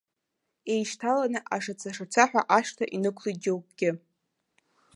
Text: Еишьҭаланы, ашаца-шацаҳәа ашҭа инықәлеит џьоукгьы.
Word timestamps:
Еишьҭаланы, 0.73 1.39
ашаца-шацаҳәа 1.55 2.41
ашҭа 2.57 2.85
инықәлеит 2.95 3.37
џьоукгьы. 3.43 3.91